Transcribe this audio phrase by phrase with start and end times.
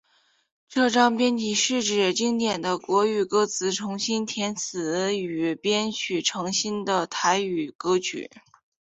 [0.67, 8.27] 这张专辑是把经典的国语歌曲重新填词与编曲成新的台语歌曲。